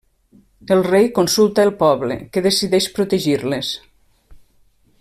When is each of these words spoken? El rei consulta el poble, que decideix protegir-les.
El 0.75 0.79
rei 0.87 1.05
consulta 1.17 1.65
el 1.69 1.73
poble, 1.83 2.17
que 2.37 2.43
decideix 2.47 2.89
protegir-les. 2.97 3.71